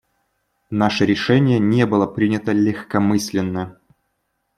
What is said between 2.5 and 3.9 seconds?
легкомысленно.